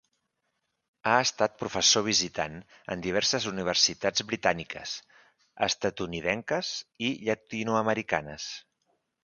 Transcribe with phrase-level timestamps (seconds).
[1.09, 2.57] Ha estat professor visitant
[2.95, 4.95] en diverses universitats britàniques,
[5.69, 6.75] estatunidenques
[7.11, 8.53] i llatinoamericanes.